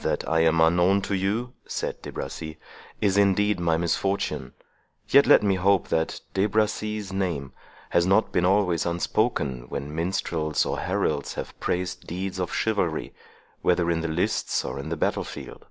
[0.00, 2.56] "That I am unknown to you," said De Bracy,
[3.02, 4.54] "is indeed my misfortune;
[5.10, 7.52] yet let me hope that De Bracy's name
[7.90, 13.12] has not been always unspoken, when minstrels or heralds have praised deeds of chivalry,
[13.60, 15.66] whether in the lists or in the battle field."